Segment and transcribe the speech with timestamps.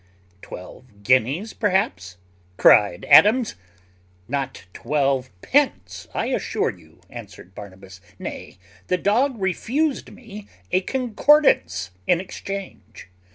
[0.41, 2.17] "Twelve guineas perhaps,"
[2.57, 3.53] cried Adams.
[4.27, 11.91] "Not twelve pence, I assure you," answered Barnabas: "nay, the dog refused me a Concordance
[12.07, 13.09] in exchange.